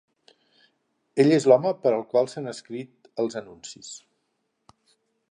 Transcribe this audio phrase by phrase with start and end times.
[1.23, 3.91] Ell és l'home per al qual s'han escrit els anuncis.